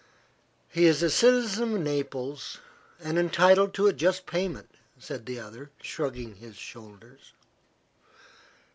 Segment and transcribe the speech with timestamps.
[0.69, 2.57] "He is a citizen of Naples,
[3.01, 7.33] and entitled to a just payment," said the other, shrugging his shoulders.